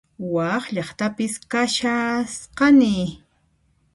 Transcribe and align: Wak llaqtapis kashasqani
Wak 0.33 0.63
llaqtapis 0.75 1.33
kashasqani 1.51 2.95